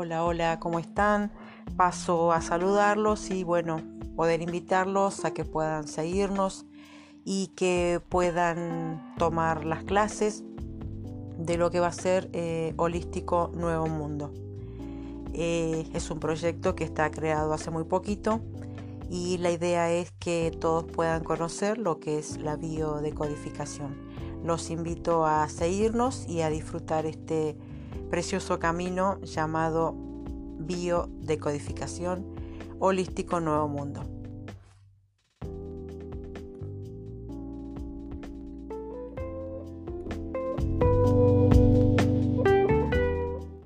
[0.00, 1.32] Hola, hola, ¿cómo están?
[1.76, 3.82] Paso a saludarlos y bueno,
[4.14, 6.66] poder invitarlos a que puedan seguirnos
[7.24, 10.44] y que puedan tomar las clases
[11.36, 14.32] de lo que va a ser eh, Holístico Nuevo Mundo.
[15.32, 18.40] Eh, es un proyecto que está creado hace muy poquito
[19.10, 23.96] y la idea es que todos puedan conocer lo que es la biodecodificación.
[24.44, 27.56] Los invito a seguirnos y a disfrutar este
[28.08, 29.94] precioso camino llamado
[30.58, 32.26] biodecodificación
[32.78, 34.17] holístico nuevo mundo.